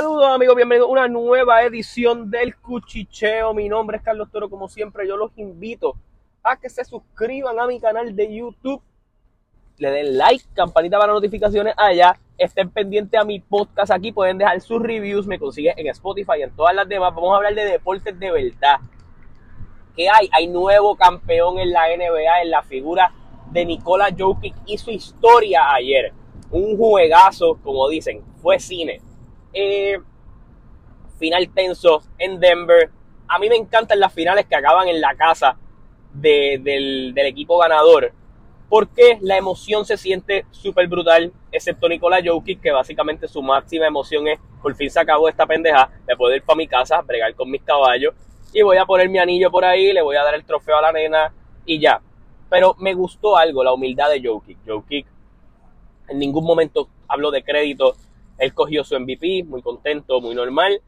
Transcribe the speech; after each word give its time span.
Saludos 0.00 0.28
amigos, 0.28 0.56
bienvenidos 0.56 0.88
a 0.88 0.92
una 0.92 1.08
nueva 1.08 1.62
edición 1.62 2.30
del 2.30 2.56
Cuchicheo. 2.56 3.52
Mi 3.52 3.68
nombre 3.68 3.98
es 3.98 4.02
Carlos 4.02 4.30
Toro, 4.32 4.48
como 4.48 4.66
siempre 4.66 5.06
yo 5.06 5.14
los 5.18 5.30
invito 5.36 5.94
a 6.42 6.56
que 6.56 6.70
se 6.70 6.86
suscriban 6.86 7.60
a 7.60 7.66
mi 7.66 7.78
canal 7.78 8.16
de 8.16 8.34
YouTube, 8.34 8.80
le 9.76 9.90
den 9.90 10.16
like, 10.16 10.42
campanita 10.54 10.98
para 10.98 11.12
notificaciones 11.12 11.74
allá, 11.76 12.18
estén 12.38 12.70
pendientes 12.70 13.20
a 13.20 13.24
mi 13.24 13.40
podcast 13.40 13.92
aquí, 13.92 14.10
pueden 14.10 14.38
dejar 14.38 14.62
sus 14.62 14.80
reviews, 14.80 15.26
me 15.26 15.38
consiguen 15.38 15.74
en 15.76 15.88
Spotify 15.88 16.38
y 16.38 16.42
en 16.44 16.56
todas 16.56 16.74
las 16.74 16.88
demás. 16.88 17.14
Vamos 17.14 17.34
a 17.34 17.36
hablar 17.36 17.54
de 17.54 17.66
deportes 17.66 18.18
de 18.18 18.30
verdad. 18.30 18.78
¿Qué 19.94 20.08
hay? 20.08 20.30
Hay 20.32 20.46
nuevo 20.46 20.96
campeón 20.96 21.58
en 21.58 21.72
la 21.72 21.94
NBA 21.94 22.40
en 22.40 22.50
la 22.50 22.62
figura 22.62 23.12
de 23.50 23.66
Nikola 23.66 24.08
Jokic. 24.18 24.54
Hizo 24.64 24.90
historia 24.90 25.74
ayer. 25.74 26.14
Un 26.50 26.78
juegazo, 26.78 27.58
como 27.62 27.86
dicen, 27.90 28.22
fue 28.40 28.58
cine. 28.58 29.02
Eh, 29.52 29.98
final 31.18 31.48
tenso 31.54 32.02
en 32.18 32.40
Denver. 32.40 32.90
A 33.28 33.38
mí 33.38 33.48
me 33.48 33.56
encantan 33.56 34.00
las 34.00 34.12
finales 34.12 34.46
que 34.46 34.56
acaban 34.56 34.88
en 34.88 35.00
la 35.00 35.14
casa 35.14 35.56
del, 36.12 37.14
equipo 37.16 37.58
ganador. 37.58 38.12
Porque 38.68 39.18
la 39.20 39.36
emoción 39.36 39.84
se 39.84 39.96
siente 39.96 40.46
súper 40.50 40.86
brutal, 40.86 41.32
excepto 41.50 41.88
Nikola 41.88 42.20
Jokic, 42.24 42.60
que 42.60 42.70
básicamente 42.70 43.26
su 43.26 43.42
máxima 43.42 43.86
emoción 43.86 44.28
es, 44.28 44.38
por 44.62 44.74
fin 44.76 44.90
se 44.90 45.00
acabó 45.00 45.28
esta 45.28 45.44
pendeja, 45.44 45.90
de 46.06 46.16
poder 46.16 46.36
ir 46.36 46.42
para 46.44 46.56
mi 46.56 46.68
casa, 46.68 47.00
bregar 47.02 47.34
con 47.34 47.50
mis 47.50 47.62
caballos, 47.62 48.14
y 48.52 48.62
voy 48.62 48.76
a 48.76 48.86
poner 48.86 49.08
mi 49.08 49.18
anillo 49.18 49.50
por 49.50 49.64
ahí, 49.64 49.92
le 49.92 50.02
voy 50.02 50.14
a 50.14 50.22
dar 50.22 50.36
el 50.36 50.44
trofeo 50.44 50.76
a 50.76 50.82
la 50.82 50.92
nena, 50.92 51.32
y 51.66 51.80
ya. 51.80 52.00
Pero 52.48 52.76
me 52.78 52.94
gustó 52.94 53.36
algo, 53.36 53.64
la 53.64 53.72
humildad 53.72 54.08
de 54.08 54.22
Jokic. 54.22 54.58
Jokic 54.64 55.06
en 56.10 56.18
ningún 56.18 56.44
momento 56.44 56.88
hablo 57.08 57.30
de 57.30 57.42
crédito. 57.42 57.96
Él 58.40 58.54
cogió 58.54 58.82
su 58.84 58.98
MVP, 58.98 59.44
muy 59.44 59.60
contento, 59.60 60.18
muy 60.22 60.34
normal. 60.34 60.80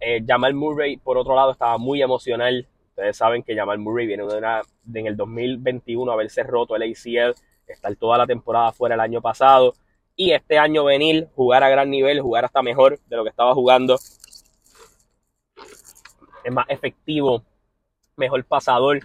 Eh, 0.00 0.24
Jamal 0.26 0.54
Murray, 0.54 0.96
por 0.96 1.18
otro 1.18 1.36
lado, 1.36 1.52
estaba 1.52 1.76
muy 1.76 2.00
emocional. 2.00 2.66
Ustedes 2.88 3.18
saben 3.18 3.42
que 3.42 3.54
Jamal 3.54 3.78
Murray 3.78 4.06
viene 4.06 4.24
de, 4.26 4.38
una, 4.38 4.62
en 4.94 5.06
el 5.06 5.14
2021 5.14 6.10
haberse 6.10 6.42
roto 6.42 6.74
el 6.74 6.82
ACL, 6.82 7.34
estar 7.66 7.94
toda 7.96 8.16
la 8.16 8.26
temporada 8.26 8.72
fuera 8.72 8.94
el 8.94 9.02
año 9.02 9.20
pasado. 9.20 9.74
Y 10.16 10.32
este 10.32 10.56
año 10.56 10.84
venir, 10.84 11.28
jugar 11.36 11.62
a 11.62 11.68
gran 11.68 11.90
nivel, 11.90 12.22
jugar 12.22 12.46
hasta 12.46 12.62
mejor 12.62 12.98
de 13.06 13.16
lo 13.16 13.22
que 13.22 13.30
estaba 13.30 13.52
jugando. 13.52 13.96
Es 16.42 16.52
más 16.52 16.66
efectivo, 16.70 17.42
mejor 18.16 18.42
pasador. 18.46 19.00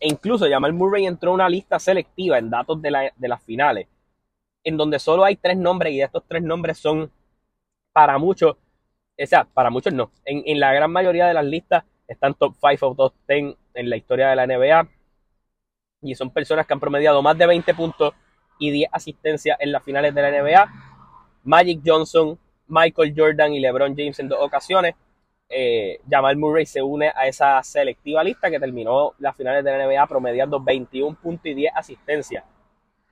E 0.00 0.08
incluso 0.08 0.48
Jamal 0.48 0.72
Murray 0.72 1.04
entró 1.04 1.32
en 1.32 1.34
una 1.34 1.50
lista 1.50 1.78
selectiva 1.78 2.38
en 2.38 2.48
datos 2.48 2.80
de, 2.80 2.90
la, 2.90 3.12
de 3.14 3.28
las 3.28 3.42
finales 3.42 3.88
en 4.66 4.76
donde 4.76 4.98
solo 4.98 5.24
hay 5.24 5.36
tres 5.36 5.56
nombres 5.56 5.92
y 5.92 6.02
estos 6.02 6.24
tres 6.26 6.42
nombres 6.42 6.78
son 6.78 7.08
para 7.96 8.18
muchos, 8.18 8.52
o 8.52 9.26
sea, 9.26 9.44
para 9.44 9.70
muchos 9.70 9.90
no, 9.94 10.10
en, 10.26 10.60
la 10.60 10.70
gran 10.74 10.92
mayoría 10.92 11.26
de 11.26 11.32
las 11.32 11.46
listas 11.46 11.82
están 12.06 12.34
top 12.34 12.54
5 12.60 12.88
o 12.88 12.94
top 12.94 13.14
10 13.26 13.56
en 13.72 13.88
la 13.88 13.96
historia 13.96 14.28
de 14.28 14.36
la 14.36 14.46
NBA 14.46 14.86
y 16.02 16.14
son 16.14 16.28
personas 16.28 16.66
que 16.66 16.74
han 16.74 16.80
promediado 16.80 17.22
más 17.22 17.38
de 17.38 17.46
20 17.46 17.72
puntos 17.72 18.12
y 18.58 18.70
10 18.70 18.90
asistencias 18.92 19.56
en 19.60 19.72
las 19.72 19.82
finales 19.82 20.14
de 20.14 20.20
la 20.20 20.30
NBA. 20.30 20.72
Magic 21.44 21.80
Johnson, 21.82 22.38
Michael 22.66 23.14
Jordan 23.16 23.54
y 23.54 23.60
LeBron 23.60 23.96
James 23.96 24.18
en 24.18 24.28
dos 24.28 24.40
ocasiones. 24.42 24.94
Eh, 25.48 25.98
Jamal 26.06 26.36
Murray 26.36 26.66
se 26.66 26.82
une 26.82 27.10
a 27.16 27.26
esa 27.26 27.62
selectiva 27.62 28.22
lista 28.22 28.50
que 28.50 28.60
terminó 28.60 29.14
las 29.20 29.34
finales 29.34 29.64
de 29.64 29.70
la 29.70 29.86
NBA 29.86 30.06
promediando 30.06 30.60
21 30.60 31.16
puntos 31.16 31.46
y 31.46 31.54
10 31.54 31.72
asistencias. 31.74 32.44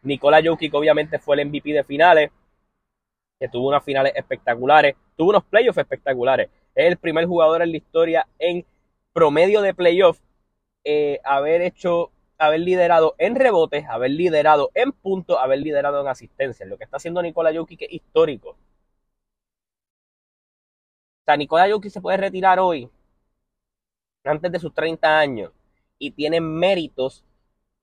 Nikola 0.02 0.42
Jokic 0.44 0.74
obviamente 0.74 1.18
fue 1.18 1.40
el 1.40 1.48
MVP 1.48 1.72
de 1.72 1.84
finales, 1.84 2.30
que 3.38 3.48
tuvo 3.48 3.68
unas 3.68 3.84
finales 3.84 4.12
espectaculares, 4.16 4.96
tuvo 5.16 5.30
unos 5.30 5.44
playoffs 5.44 5.78
espectaculares. 5.78 6.48
Es 6.74 6.86
el 6.86 6.96
primer 6.96 7.26
jugador 7.26 7.62
en 7.62 7.70
la 7.70 7.76
historia 7.76 8.26
en 8.38 8.64
promedio 9.12 9.62
de 9.62 9.74
playoffs 9.74 10.22
eh, 10.84 11.20
haber 11.24 11.62
hecho, 11.62 12.10
haber 12.38 12.60
liderado 12.60 13.14
en 13.18 13.36
rebotes, 13.36 13.86
haber 13.88 14.10
liderado 14.10 14.70
en 14.74 14.92
puntos, 14.92 15.38
haber 15.40 15.60
liderado 15.60 16.00
en 16.00 16.08
asistencia. 16.08 16.66
Lo 16.66 16.76
que 16.78 16.84
está 16.84 16.96
haciendo 16.98 17.22
Nikola 17.22 17.54
Jokic 17.54 17.82
es 17.82 17.92
histórico. 17.92 18.50
O 18.50 18.56
sea, 21.24 21.36
Nikola 21.36 21.70
Jokic 21.70 21.90
se 21.90 22.00
puede 22.00 22.18
retirar 22.18 22.58
hoy, 22.60 22.88
antes 24.24 24.52
de 24.52 24.58
sus 24.58 24.74
30 24.74 25.18
años, 25.18 25.52
y 25.98 26.10
tiene 26.10 26.40
méritos 26.40 27.24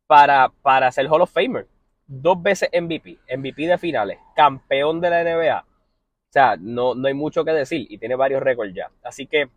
para, 0.07 0.50
para 0.61 0.91
ser 0.91 1.07
Hall 1.07 1.22
of 1.22 1.31
Famer 1.31 1.67
dos 2.11 2.44
veces 2.44 2.69
MVP, 2.73 3.19
MVP 3.38 3.67
de 3.67 3.77
finales, 3.77 4.19
campeón 4.35 4.99
de 4.99 5.09
la 5.09 5.23
NBA. 5.23 5.59
O 5.61 6.31
sea, 6.31 6.57
no, 6.59 6.94
no 6.94 7.07
hay 7.07 7.13
mucho 7.13 7.45
que 7.45 7.51
decir 7.51 7.88
y 7.89 7.97
tiene 7.97 8.16
varios 8.16 8.44
récords 8.44 8.73
ya. 8.73 8.91
Así 9.01 9.27
que 9.27 9.49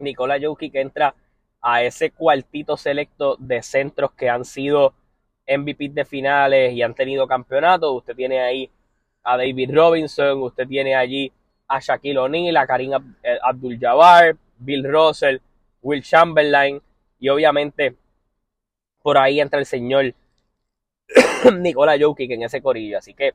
Nikola 0.00 0.38
Jokic 0.40 0.74
entra 0.74 1.14
a 1.62 1.82
ese 1.84 2.10
cuartito 2.10 2.76
selecto 2.76 3.36
de 3.38 3.62
centros 3.62 4.12
que 4.12 4.28
han 4.28 4.44
sido 4.44 4.94
MVP 5.46 5.90
de 5.90 6.04
finales 6.04 6.72
y 6.72 6.82
han 6.82 6.94
tenido 6.94 7.28
campeonatos. 7.28 7.98
Usted 7.98 8.16
tiene 8.16 8.40
ahí 8.40 8.68
a 9.22 9.36
David 9.36 9.70
Robinson, 9.72 10.42
usted 10.42 10.66
tiene 10.66 10.96
allí 10.96 11.32
a 11.68 11.78
Shaquille 11.78 12.18
O'Neal, 12.18 12.56
a 12.56 12.66
Karim 12.66 13.14
eh, 13.22 13.38
Abdul-Jabbar, 13.42 14.36
Bill 14.58 14.90
Russell, 14.90 15.38
Will 15.82 16.02
Chamberlain 16.02 16.82
y 17.20 17.28
obviamente 17.28 17.94
por 19.02 19.18
ahí 19.18 19.40
entra 19.40 19.60
el 19.60 19.66
señor 19.66 20.14
Nicola 21.58 21.96
Jokic 21.98 22.30
en 22.30 22.42
ese 22.42 22.62
corillo. 22.62 22.98
Así 22.98 23.14
que 23.14 23.34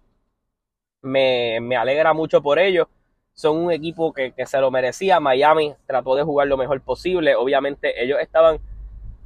me, 1.01 1.75
alegra 1.75 2.13
mucho 2.13 2.41
por 2.41 2.59
ello. 2.59 2.89
Son 3.33 3.57
un 3.57 3.71
equipo 3.71 4.13
que, 4.13 4.33
se 4.45 4.59
lo 4.59 4.71
merecía. 4.71 5.19
Miami 5.19 5.73
trató 5.85 6.15
de 6.15 6.23
jugar 6.23 6.47
lo 6.47 6.57
mejor 6.57 6.81
posible. 6.81 7.35
Obviamente 7.35 8.01
ellos 8.01 8.19
estaban 8.21 8.59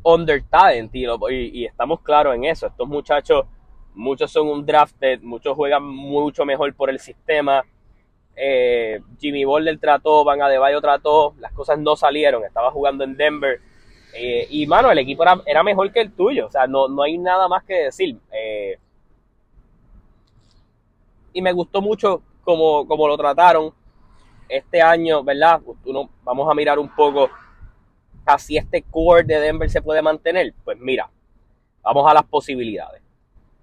under 0.04 0.44
talent 0.50 0.92
y, 0.94 1.66
estamos 1.66 2.02
claros 2.02 2.36
en 2.36 2.46
eso. 2.46 2.68
Estos 2.68 2.88
muchachos, 2.88 3.46
muchos 3.94 4.32
son 4.32 4.48
un 4.48 4.66
drafted, 4.66 5.22
muchos 5.22 5.56
juegan 5.56 5.84
mucho 5.84 6.46
mejor 6.46 6.74
por 6.74 6.90
el 6.90 7.00
sistema. 7.00 7.64
Eh, 8.36 9.02
Jimmy 9.20 9.44
Butler 9.44 9.78
trató, 9.80 10.24
Van 10.24 10.42
Adebayo 10.42 10.82
trató, 10.82 11.36
las 11.40 11.52
cosas 11.52 11.78
no 11.78 11.96
salieron. 11.96 12.44
Estaba 12.46 12.72
jugando 12.72 13.04
en 13.04 13.16
Denver 13.16 13.62
eh, 14.14 14.48
y 14.50 14.66
mano, 14.68 14.92
el 14.92 14.98
equipo 15.00 15.24
era, 15.24 15.64
mejor 15.64 15.92
que 15.92 16.02
el 16.02 16.12
tuyo. 16.12 16.48
O 16.48 16.52
sea, 16.52 16.68
no, 16.68 16.88
no 16.88 17.04
hay 17.04 17.18
nada 17.18 17.48
más 17.48 17.64
que 17.64 17.86
decir. 17.86 18.18
Eh, 18.32 18.78
y 21.34 21.42
me 21.42 21.52
gustó 21.52 21.82
mucho 21.82 22.22
como, 22.44 22.86
lo 23.08 23.18
trataron 23.18 23.74
este 24.48 24.82
año, 24.82 25.24
¿verdad? 25.24 25.62
Vamos 26.24 26.50
a 26.50 26.56
mirar 26.56 26.80
un 26.80 26.94
poco 26.96 27.30
si 28.38 28.58
este 28.58 28.84
core 28.84 29.24
de 29.24 29.40
Denver 29.40 29.70
se 29.70 29.82
puede 29.82 30.02
mantener. 30.02 30.54
Pues 30.64 30.78
mira, 30.80 31.10
vamos 31.82 32.10
a 32.10 32.14
las 32.14 32.24
posibilidades. 32.24 33.02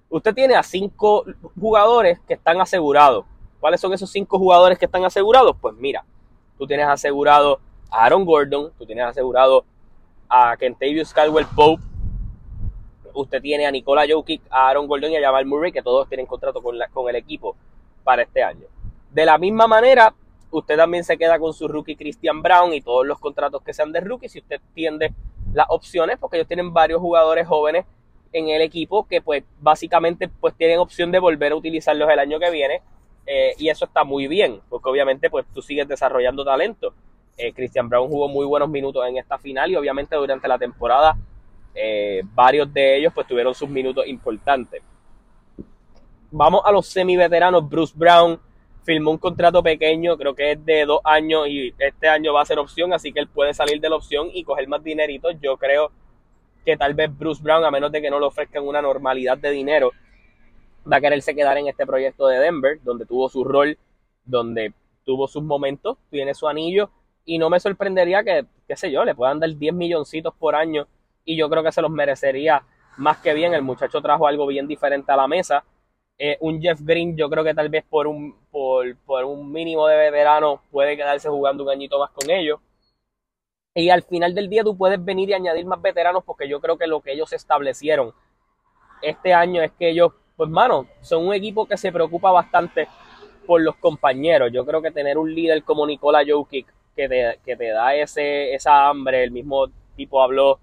Usted 0.09 0.35
tiene 0.35 0.55
a 0.55 0.63
cinco 0.63 1.25
jugadores 1.59 2.19
que 2.27 2.35
están 2.35 2.61
asegurados. 2.61 3.25
¿Cuáles 3.61 3.81
son 3.81 3.93
esos 3.93 4.11
cinco 4.11 4.39
jugadores 4.39 4.79
que 4.79 4.85
están 4.85 5.05
asegurados? 5.05 5.57
Pues 5.61 5.75
mira, 5.77 6.05
tú 6.59 6.67
tienes 6.67 6.87
asegurado 6.87 7.61
a 7.91 8.05
Aaron 8.05 8.25
Gordon, 8.25 8.73
tú 8.79 8.87
tienes 8.87 9.05
asegurado 9.05 9.65
a 10.29 10.57
Kentavious 10.57 11.13
Caldwell 11.13 11.47
Pope, 11.55 11.83
usted 13.15 13.41
tiene 13.41 13.67
a 13.67 13.71
Nicola 13.71 14.05
Jokic, 14.09 14.43
a 14.51 14.69
Aaron 14.69 14.87
Gordon 14.87 15.13
y 15.13 15.17
a 15.17 15.23
Jamal 15.23 15.47
Murray, 15.47 15.73
que 15.73 15.83
todos 15.83 16.09
tienen 16.09 16.27
contrato 16.27 16.63
con, 16.63 16.77
con 16.93 17.09
el 17.09 17.17
equipo 17.17 17.57
para 18.05 18.23
este 18.23 18.43
año. 18.43 18.67
De 19.11 19.25
la 19.25 19.39
misma 19.39 19.67
manera, 19.67 20.15
usted 20.51 20.77
también 20.77 21.05
se 21.05 21.17
queda 21.17 21.39
con 21.39 21.53
su 21.53 21.69
rookie 21.69 21.97
Christian 21.97 22.43
Brown 22.43 22.73
y 22.73 22.81
todos 22.81 23.07
los 23.07 23.19
contratos 23.19 23.63
que 23.63 23.73
sean 23.73 23.93
de 23.93 24.01
rookie, 24.01 24.29
si 24.29 24.39
usted 24.41 24.61
tiende 24.75 25.13
las 25.53 25.67
opciones, 25.71 26.19
porque 26.19 26.37
ellos 26.37 26.49
tienen 26.49 26.73
varios 26.73 27.01
jugadores 27.01 27.47
jóvenes 27.47 27.87
en 28.33 28.49
el 28.49 28.61
equipo 28.61 29.07
que 29.07 29.23
pues 29.23 29.45
básicamente 29.61 30.29
pues 30.29 30.55
tienen 30.55 30.79
opción 30.79 31.11
de 31.11 31.19
volver 31.19 31.53
a 31.53 31.57
utilizarlos 31.57 32.11
el 32.11 32.19
año 32.19 32.39
que 32.39 32.51
viene 32.51 32.83
eh, 33.27 33.55
y 33.59 33.69
eso 33.69 33.87
está 33.87 34.05
muy 34.05 34.29
bien, 34.29 34.61
porque 34.69 34.89
obviamente 34.89 35.31
pues 35.31 35.47
tú 35.53 35.63
sigues 35.63 35.89
desarrollando 35.89 36.45
talento. 36.45 36.95
Eh, 37.37 37.53
Christian 37.53 37.89
Brown 37.89 38.09
jugó 38.09 38.29
muy 38.29 38.47
buenos 38.47 38.69
minutos 38.69 39.07
en 39.07 39.19
esta 39.19 39.37
final 39.37 39.71
y 39.71 39.77
obviamente 39.77 40.17
durante 40.17 40.49
la 40.49 40.59
temporada 40.59 41.19
eh, 41.75 42.23
varios 42.35 42.73
de 42.73 42.97
ellos 42.97 43.13
pues 43.15 43.27
tuvieron 43.27 43.55
sus 43.55 43.69
minutos 43.69 44.07
importantes. 44.07 44.83
Vamos 46.31 46.63
a 46.65 46.73
los 46.73 46.87
semi 46.87 47.17
veteranos. 47.17 47.69
Bruce 47.69 47.93
Brown 47.95 48.41
firmó 48.85 49.11
un 49.11 49.19
contrato 49.19 49.63
pequeño, 49.63 50.17
creo 50.17 50.35
que 50.35 50.53
es 50.53 50.65
de 50.65 50.87
dos 50.87 51.01
años 51.05 51.47
y 51.49 51.75
este 51.79 52.09
año 52.09 52.33
va 52.33 52.43
a 52.43 52.47
ser 52.47 52.59
opción, 52.59 52.95
así 52.95 53.13
que 53.13 53.21
él 53.21 53.29
puede 53.29 53.53
salir 53.53 53.81
de 53.81 53.91
la 53.91 53.97
opción 53.97 54.31
y 54.33 54.43
coger 54.43 54.67
más 54.69 54.83
dinerito. 54.83 55.31
Yo 55.33 55.59
creo 55.59 55.91
que 56.65 56.77
tal 56.77 56.95
vez 56.95 57.11
Bruce 57.17 57.43
Brown, 57.43 57.65
a 57.65 57.71
menos 57.71 57.93
de 57.93 58.01
que 58.01 58.11
no 58.11 58.19
le 58.19 58.27
ofrezcan 58.27 58.67
una 58.67 58.81
normalidad 58.81 59.37
de 59.37 59.51
dinero, 59.51 59.93
va 60.91 60.97
a 60.97 61.01
quererse 61.01 61.35
quedar 61.35 61.59
en 61.59 61.69
este 61.69 61.85
proyecto 61.85 62.29
de 62.29 62.39
Denver, 62.39 62.79
donde 62.83 63.05
tuvo 63.05 63.29
su 63.29 63.45
rol, 63.45 63.77
donde 64.25 64.73
tuvo 65.05 65.29
sus 65.29 65.43
momentos, 65.43 65.99
tiene 66.11 66.33
su 66.33 66.49
anillo 66.49 66.91
y 67.27 67.39
no 67.39 67.51
me 67.51 67.61
sorprendería 67.61 68.23
que, 68.25 68.47
qué 68.67 68.77
sé 68.77 68.91
yo, 68.91 69.05
le 69.05 69.15
puedan 69.15 69.41
dar 69.41 69.55
10 69.55 69.75
milloncitos 69.75 70.33
por 70.35 70.55
año 70.55 70.87
y 71.25 71.37
yo 71.37 71.51
creo 71.51 71.63
que 71.63 71.73
se 71.73 71.83
los 71.83 71.91
merecería 71.91 72.63
más 72.97 73.19
que 73.19 73.35
bien. 73.35 73.53
El 73.53 73.63
muchacho 73.63 74.01
trajo 74.01 74.27
algo 74.27 74.47
bien 74.47 74.69
diferente 74.69 75.11
a 75.13 75.17
la 75.17 75.27
mesa. 75.27 75.65
Eh, 76.17 76.39
un 76.41 76.63
Jeff 76.63 76.81
Green, 76.81 77.17
yo 77.17 77.29
creo 77.29 77.45
que 77.45 77.53
tal 77.53 77.69
vez 77.69 77.85
por 77.85 78.07
un, 78.07 78.35
por, 78.51 78.97
por 78.99 79.25
un 79.25 79.53
mínimo 79.53 79.87
de 79.89 79.97
veterano 79.97 80.63
puede 80.71 80.97
quedarse 80.97 81.29
jugando 81.29 81.65
un 81.65 81.71
añito 81.71 81.99
más 81.99 82.11
con 82.13 82.31
ellos. 82.31 82.61
Y 83.75 83.91
al 83.91 84.05
final 84.05 84.33
del 84.35 84.49
día 84.49 84.63
tú 84.63 84.77
puedes 84.77 85.05
venir 85.05 85.29
y 85.29 85.35
añadir 85.35 85.67
más 85.67 85.83
veteranos 85.83 86.25
porque 86.25 86.49
yo 86.49 86.61
creo 86.61 86.79
que 86.79 86.87
lo 86.87 87.01
que 87.01 87.13
ellos 87.13 87.33
establecieron 87.33 88.15
este 89.03 89.35
año 89.35 89.61
es 89.63 89.73
que 89.73 89.91
ellos, 89.91 90.13
pues 90.37 90.49
mano, 90.49 90.87
son 91.03 91.27
un 91.27 91.35
equipo 91.35 91.67
que 91.67 91.77
se 91.77 91.93
preocupa 91.93 92.31
bastante 92.31 92.89
por 93.47 93.61
los 93.61 93.77
compañeros. 93.77 94.51
Yo 94.53 94.65
creo 94.65 94.81
que 94.81 94.93
tener 94.93 95.19
un 95.19 95.35
líder 95.35 95.65
como 95.65 95.87
Nicola 95.87 96.23
Jokic 96.27 96.73
que 96.97 97.09
te, 97.09 97.39
que 97.45 97.57
te 97.57 97.69
da 97.69 97.95
ese, 97.95 98.55
esa 98.55 98.89
hambre, 98.89 99.23
el 99.23 99.31
mismo 99.31 99.67
tipo 99.95 100.23
habló 100.23 100.59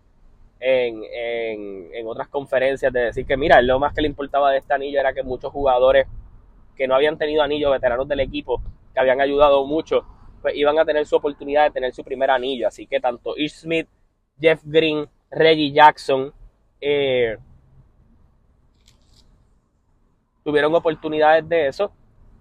en, 0.60 1.04
en, 1.94 2.08
otras 2.08 2.28
conferencias 2.30 2.92
de 2.92 3.02
decir 3.02 3.26
que 3.26 3.38
mira, 3.38 3.62
lo 3.62 3.80
más 3.80 3.94
que 3.94 4.02
le 4.02 4.08
importaba 4.08 4.52
de 4.52 4.60
este 4.60 4.74
anillo 4.74 5.00
era 5.00 5.14
que 5.14 5.24
muchos 5.24 5.52
jugadores 5.52 6.08
que 6.76 6.88
no 6.88 6.96
habían 6.96 7.18
tenido 7.18 7.44
anillo, 7.44 7.72
veteranos 7.72 8.08
del 8.08 8.22
equipo, 8.22 8.62
que 8.94 9.00
habían 9.00 9.22
ayudado 9.22 9.66
mucho, 9.66 10.06
pues 10.42 10.56
iban 10.56 10.80
a 10.80 10.86
tener 10.86 11.06
su 11.06 11.16
oportunidad 11.16 11.66
de 11.66 11.72
tener 11.72 11.94
su 11.94 12.04
primer 12.04 12.32
anillo. 12.32 12.68
Así 12.68 12.88
que 12.88 13.00
tanto 13.00 13.38
Ish 13.38 13.62
Smith, 13.62 13.88
Jeff 14.40 14.62
Green, 14.64 15.08
Reggie 15.30 15.72
Jackson, 15.72 16.34
eh, 16.80 17.38
tuvieron 20.44 20.74
oportunidades 20.76 21.48
de 21.48 21.68
eso. 21.68 21.92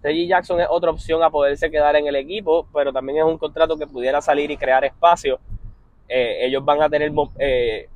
Reggie 0.03 0.27
Jackson 0.27 0.61
es 0.61 0.67
otra 0.69 0.91
opción 0.91 1.23
a 1.23 1.31
poderse 1.31 1.71
quedar 1.71 1.95
en 1.97 2.07
el 2.07 2.17
equipo, 2.17 2.67
pero 2.73 2.93
también 2.93 3.19
es 3.19 3.25
un 3.25 3.39
contrato 3.39 3.77
que 3.77 3.87
pudiera 3.87 4.21
salir 4.21 4.51
y 4.51 4.57
crear 4.57 4.85
espacio. 4.85 5.39
Eh, 6.09 6.47
ellos 6.47 6.65
van 6.65 6.83
a 6.83 6.91
tener 6.91 7.13
eh, 7.39 7.89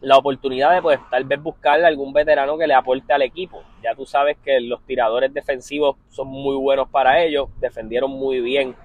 la 0.00 0.16
oportunidad 0.16 0.72
de 0.72 0.80
pues 0.80 0.98
tal 1.10 1.24
vez 1.24 1.42
buscarle 1.42 1.86
algún 1.86 2.12
veterano 2.12 2.56
que 2.56 2.66
le 2.66 2.74
aporte 2.74 3.12
al 3.12 3.22
equipo. 3.22 3.62
Ya 3.82 3.94
tú 3.94 4.06
sabes 4.06 4.38
que 4.44 4.60
los 4.60 4.80
tiradores 4.86 5.34
defensivos 5.34 5.96
son 6.10 6.28
muy 6.28 6.56
buenos 6.56 6.88
para 6.88 7.22
ellos, 7.22 7.48
defendieron 7.58 8.10
muy 8.10 8.40
bien 8.40 8.76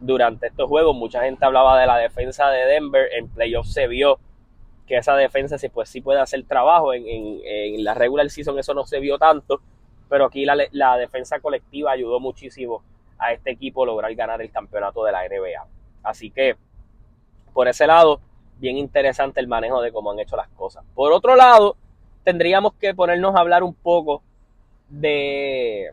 durante 0.00 0.48
estos 0.48 0.68
juegos. 0.68 0.96
Mucha 0.96 1.22
gente 1.22 1.44
hablaba 1.44 1.80
de 1.80 1.86
la 1.86 1.96
defensa 1.96 2.50
de 2.50 2.66
Denver, 2.66 3.08
en 3.12 3.28
playoffs 3.28 3.72
se 3.72 3.86
vio 3.86 4.18
que 4.86 4.96
esa 4.96 5.14
defensa 5.16 5.56
pues, 5.72 5.88
sí 5.88 6.00
puede 6.00 6.20
hacer 6.20 6.44
trabajo. 6.44 6.92
En, 6.92 7.04
en, 7.06 7.84
la 7.84 7.94
regular 7.94 8.28
season 8.28 8.58
eso 8.58 8.74
no 8.74 8.84
se 8.84 9.00
vio 9.00 9.16
tanto, 9.16 9.60
pero 10.08 10.26
aquí 10.26 10.44
la, 10.44 10.96
defensa 10.96 11.40
colectiva 11.40 11.92
ayudó 11.92 12.20
muchísimo 12.20 12.82
a 13.18 13.32
este 13.32 13.50
equipo 13.50 13.82
a 13.82 13.86
lograr 13.86 14.14
ganar 14.14 14.42
el 14.42 14.50
campeonato 14.50 15.04
de 15.04 15.12
la 15.12 15.26
NBA. 15.26 15.66
Así 16.02 16.30
que, 16.30 16.56
por 17.52 17.68
ese 17.68 17.86
lado, 17.86 18.20
bien 18.58 18.76
interesante 18.76 19.40
el 19.40 19.48
manejo 19.48 19.80
de 19.80 19.92
cómo 19.92 20.10
han 20.10 20.18
hecho 20.18 20.36
las 20.36 20.48
cosas. 20.48 20.84
Por 20.94 21.12
otro 21.12 21.36
lado, 21.36 21.76
tendríamos 22.24 22.74
que 22.74 22.94
ponernos 22.94 23.34
a 23.34 23.40
hablar 23.40 23.62
un 23.62 23.74
poco 23.74 24.22
de 24.88 25.92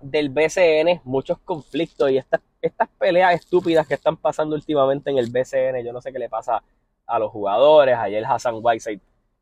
del 0.00 0.30
BCN, 0.30 1.02
muchos 1.04 1.38
conflictos 1.40 2.10
y 2.10 2.16
estas, 2.16 2.40
estas 2.62 2.88
peleas 2.98 3.34
estúpidas 3.34 3.86
que 3.86 3.94
están 3.94 4.16
pasando 4.16 4.54
últimamente 4.54 5.10
en 5.10 5.18
el 5.18 5.30
BCN. 5.30 5.84
Yo 5.84 5.92
no 5.92 6.00
sé 6.00 6.10
qué 6.12 6.18
le 6.18 6.28
pasa 6.28 6.62
a 7.06 7.18
los 7.18 7.30
jugadores. 7.30 7.96
Ayer 7.98 8.24
Hassan 8.24 8.60
Whiteside 8.62 9.00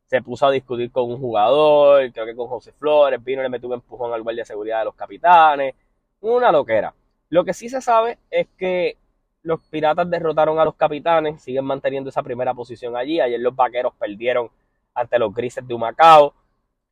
se 0.08 0.22
puso 0.22 0.46
a 0.46 0.50
discutir 0.50 0.90
con 0.90 1.10
un 1.10 1.18
jugador, 1.18 2.10
creo 2.12 2.24
que 2.24 2.34
con 2.34 2.48
José 2.48 2.72
Flores, 2.72 3.22
vino 3.22 3.42
y 3.42 3.44
le 3.44 3.50
metió 3.50 3.68
un 3.68 3.74
empujón 3.74 4.12
al 4.14 4.22
guardia 4.22 4.40
de 4.42 4.46
seguridad 4.46 4.78
de 4.78 4.86
los 4.86 4.94
capitanes. 4.94 5.74
Una 6.20 6.50
loquera. 6.50 6.94
Lo 7.28 7.44
que 7.44 7.52
sí 7.52 7.68
se 7.68 7.82
sabe 7.82 8.18
es 8.30 8.46
que 8.56 8.96
los 9.42 9.60
piratas 9.68 10.08
derrotaron 10.08 10.58
a 10.58 10.64
los 10.64 10.76
capitanes, 10.76 11.42
siguen 11.42 11.66
manteniendo 11.66 12.08
esa 12.08 12.22
primera 12.22 12.54
posición 12.54 12.96
allí. 12.96 13.20
Ayer 13.20 13.38
los 13.38 13.54
vaqueros 13.54 13.92
perdieron 13.98 14.50
ante 14.94 15.18
los 15.18 15.34
grises 15.34 15.66
de 15.68 15.74
Humacao. 15.74 16.32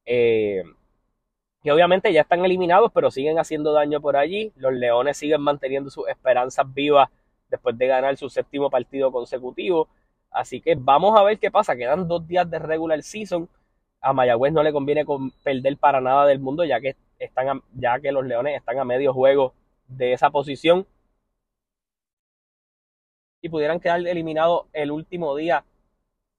Eh, 0.05 0.63
obviamente 1.65 2.13
ya 2.13 2.21
están 2.21 2.45
eliminados, 2.45 2.93
pero 2.93 3.11
siguen 3.11 3.39
haciendo 3.39 3.73
daño 3.73 4.01
por 4.03 4.19
allí. 4.19 4.53
Los 4.57 4.75
leones 4.75 5.17
siguen 5.17 5.41
manteniendo 5.41 5.89
sus 5.89 6.07
esperanzas 6.07 6.73
vivas 6.73 7.09
después 7.49 7.79
de 7.79 7.87
ganar 7.87 8.17
su 8.19 8.29
séptimo 8.29 8.69
partido 8.69 9.11
consecutivo. 9.11 9.89
Así 10.31 10.61
que 10.61 10.75
vamos 10.77 11.19
a 11.19 11.23
ver 11.23 11.39
qué 11.39 11.51
pasa. 11.51 11.77
Quedan 11.77 12.09
dos 12.09 12.27
días 12.27 12.49
de 12.51 12.59
regular 12.59 13.03
season. 13.03 13.49
A 14.01 14.13
Mayagüez 14.13 14.53
no 14.53 14.63
le 14.63 14.73
conviene 14.73 15.05
perder 15.43 15.77
para 15.79 16.01
nada 16.01 16.27
del 16.27 16.39
mundo, 16.39 16.65
ya 16.65 16.81
que, 16.81 16.97
están 17.19 17.63
ya 17.75 17.99
que 18.01 18.13
los 18.13 18.25
Leones 18.27 18.57
están 18.57 18.79
a 18.79 18.85
medio 18.85 19.13
juego 19.13 19.55
de 19.89 20.13
esa 20.13 20.31
posición. 20.31 20.87
Y 23.43 23.49
pudieran 23.49 23.81
quedar 23.81 24.01
eliminados 24.07 24.67
el 24.73 24.91
último 24.91 25.37
día 25.37 25.65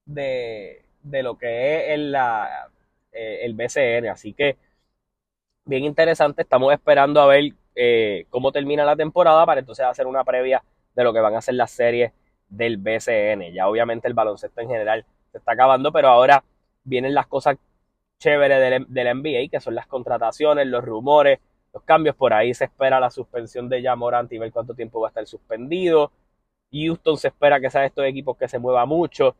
de, 0.05 0.83
lo 1.03 1.37
que 1.37 1.77
es 1.77 1.89
el, 1.91 2.11
la, 2.11 2.69
eh, 3.11 3.39
el 3.43 3.53
BCN. 3.53 4.09
Así 4.09 4.33
que 4.33 4.57
bien 5.65 5.83
interesante. 5.83 6.41
Estamos 6.41 6.73
esperando 6.73 7.21
a 7.21 7.27
ver 7.27 7.53
eh, 7.75 8.25
cómo 8.29 8.51
termina 8.51 8.85
la 8.85 8.95
temporada 8.95 9.45
para 9.45 9.59
entonces 9.59 9.85
hacer 9.85 10.07
una 10.07 10.23
previa 10.23 10.63
de 10.95 11.03
lo 11.03 11.13
que 11.13 11.19
van 11.19 11.35
a 11.35 11.41
ser 11.41 11.55
las 11.55 11.71
series 11.71 12.11
del 12.49 12.77
BCN. 12.77 13.53
Ya 13.53 13.67
obviamente 13.67 14.07
el 14.07 14.13
baloncesto 14.13 14.61
en 14.61 14.69
general 14.69 15.05
se 15.31 15.37
está 15.37 15.53
acabando, 15.53 15.91
pero 15.91 16.09
ahora 16.09 16.43
vienen 16.83 17.13
las 17.13 17.27
cosas 17.27 17.57
chéveres 18.19 18.59
del, 18.59 18.85
del 18.87 19.17
NBA, 19.17 19.49
que 19.51 19.59
son 19.59 19.75
las 19.75 19.87
contrataciones, 19.87 20.67
los 20.67 20.83
rumores, 20.83 21.39
los 21.73 21.83
cambios. 21.83 22.15
Por 22.15 22.33
ahí 22.33 22.53
se 22.53 22.65
espera 22.65 22.99
la 22.99 23.11
suspensión 23.11 23.69
de 23.69 23.81
Jamorant 23.81 24.31
y 24.31 24.37
ver 24.37 24.51
cuánto 24.51 24.73
tiempo 24.73 24.99
va 24.99 25.07
a 25.07 25.09
estar 25.09 25.27
suspendido. 25.27 26.11
Houston 26.71 27.17
se 27.17 27.29
espera 27.29 27.59
que 27.59 27.69
sea 27.69 27.81
de 27.81 27.87
estos 27.87 28.05
equipos 28.05 28.37
que 28.37 28.47
se 28.47 28.59
mueva 28.59 28.85
mucho. 28.85 29.35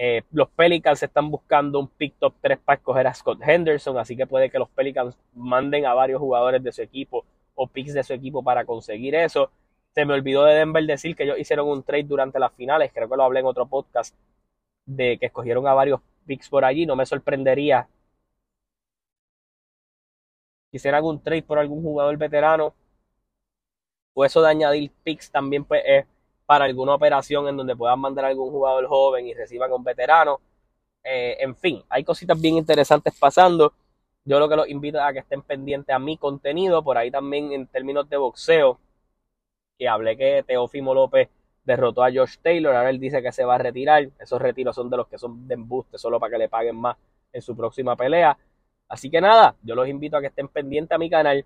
Eh, 0.00 0.22
los 0.30 0.48
Pelicans 0.50 1.02
están 1.02 1.28
buscando 1.28 1.80
un 1.80 1.88
pick 1.88 2.14
top 2.20 2.34
3 2.40 2.58
para 2.64 2.76
escoger 2.76 3.06
a 3.08 3.14
Scott 3.14 3.40
Henderson, 3.42 3.98
así 3.98 4.16
que 4.16 4.28
puede 4.28 4.48
que 4.48 4.58
los 4.58 4.68
Pelicans 4.68 5.18
manden 5.34 5.86
a 5.86 5.94
varios 5.94 6.20
jugadores 6.20 6.62
de 6.62 6.70
su 6.70 6.82
equipo 6.82 7.24
o 7.56 7.66
picks 7.66 7.94
de 7.94 8.04
su 8.04 8.12
equipo 8.12 8.44
para 8.44 8.64
conseguir 8.64 9.16
eso. 9.16 9.50
Se 9.94 10.04
me 10.04 10.14
olvidó 10.14 10.44
de 10.44 10.54
Denver 10.54 10.84
decir 10.84 11.16
que 11.16 11.24
ellos 11.24 11.38
hicieron 11.38 11.68
un 11.68 11.82
trade 11.82 12.04
durante 12.04 12.38
las 12.38 12.52
finales, 12.54 12.92
creo 12.94 13.08
que 13.08 13.16
lo 13.16 13.24
hablé 13.24 13.40
en 13.40 13.46
otro 13.46 13.66
podcast, 13.66 14.14
de 14.86 15.18
que 15.18 15.26
escogieron 15.26 15.66
a 15.66 15.74
varios 15.74 16.00
picks 16.26 16.48
por 16.48 16.64
allí. 16.64 16.86
No 16.86 16.96
me 16.96 17.06
sorprendería 17.06 17.88
que 20.70 20.76
hicieran 20.76 21.04
un 21.04 21.22
trade 21.22 21.42
por 21.42 21.58
algún 21.58 21.82
jugador 21.82 22.16
veterano. 22.16 22.74
O 24.14 24.24
eso 24.24 24.42
de 24.42 24.50
añadir 24.50 24.90
picks 25.04 25.30
también 25.30 25.64
pues, 25.64 25.82
es 25.86 26.06
para 26.46 26.64
alguna 26.64 26.94
operación 26.94 27.48
en 27.48 27.56
donde 27.56 27.76
puedan 27.76 28.00
mandar 28.00 28.24
a 28.24 28.28
algún 28.28 28.50
jugador 28.50 28.86
joven 28.86 29.26
y 29.26 29.34
reciban 29.34 29.70
a 29.70 29.74
un 29.74 29.84
veterano. 29.84 30.40
Eh, 31.04 31.36
en 31.40 31.56
fin, 31.56 31.82
hay 31.88 32.04
cositas 32.04 32.40
bien 32.40 32.56
interesantes 32.56 33.14
pasando. 33.18 33.72
Yo 34.24 34.38
lo 34.38 34.48
que 34.48 34.56
los 34.56 34.68
invito 34.68 35.00
a 35.00 35.12
que 35.12 35.20
estén 35.20 35.42
pendientes 35.42 35.94
a 35.94 35.98
mi 35.98 36.16
contenido. 36.18 36.82
Por 36.82 36.98
ahí 36.98 37.10
también 37.10 37.52
en 37.52 37.66
términos 37.66 38.08
de 38.08 38.16
boxeo 38.16 38.78
que 39.78 39.88
hablé 39.88 40.16
que 40.16 40.42
Teófimo 40.46 40.94
López 40.94 41.28
derrotó 41.64 42.02
a 42.02 42.10
Josh 42.12 42.36
Taylor, 42.42 42.74
ahora 42.74 42.90
él 42.90 42.98
dice 42.98 43.22
que 43.22 43.30
se 43.30 43.44
va 43.44 43.56
a 43.56 43.58
retirar, 43.58 44.08
esos 44.18 44.40
retiros 44.40 44.74
son 44.74 44.90
de 44.90 44.96
los 44.96 45.06
que 45.06 45.18
son 45.18 45.46
de 45.46 45.54
embuste, 45.54 45.98
solo 45.98 46.18
para 46.18 46.32
que 46.32 46.38
le 46.38 46.48
paguen 46.48 46.76
más 46.76 46.96
en 47.32 47.42
su 47.42 47.56
próxima 47.56 47.94
pelea. 47.94 48.36
Así 48.88 49.10
que 49.10 49.20
nada, 49.20 49.54
yo 49.62 49.74
los 49.74 49.86
invito 49.86 50.16
a 50.16 50.20
que 50.20 50.28
estén 50.28 50.48
pendientes 50.48 50.94
a 50.94 50.98
mi 50.98 51.10
canal 51.10 51.44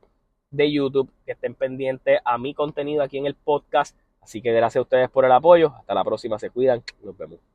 de 0.51 0.71
YouTube, 0.71 1.11
que 1.27 1.33
estén 1.33 1.55
pendientes 1.55 2.21
a 2.25 2.39
mi 2.39 2.55
contenido 2.55 3.03
aquí 3.03 3.19
en 3.19 3.27
el 3.27 3.35
podcast. 3.35 3.97
Así 4.21 4.41
que 4.41 4.53
gracias 4.53 4.77
a 4.77 4.83
ustedes 4.83 5.11
por 5.11 5.25
el 5.25 5.33
apoyo. 5.33 5.73
Hasta 5.77 5.95
la 5.95 6.05
próxima, 6.05 6.39
se 6.39 6.51
cuidan. 6.51 6.83
Nos 7.03 7.17
vemos. 7.17 7.52